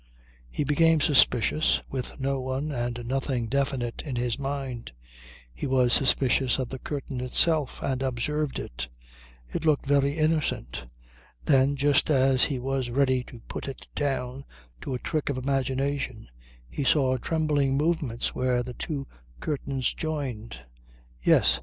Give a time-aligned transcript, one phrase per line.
[0.49, 4.93] He became suspicious, with no one and nothing definite in his mind.
[5.53, 8.87] He was suspicious of the curtain itself and observed it.
[9.53, 10.87] It looked very innocent.
[11.45, 14.43] Then just as he was ready to put it down
[14.81, 16.29] to a trick of imagination
[16.67, 19.05] he saw trembling movements where the two
[19.39, 20.61] curtains joined.
[21.21, 21.59] Yes!